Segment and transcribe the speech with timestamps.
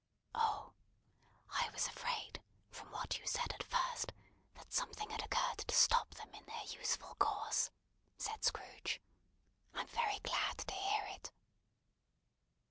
[0.33, 0.73] "Oh!
[1.51, 4.11] I was afraid, from what you said at first,
[4.55, 7.69] that something had occurred to stop them in their useful course,"
[8.17, 8.99] said Scrooge.
[9.75, 11.31] "I'm very glad to hear it."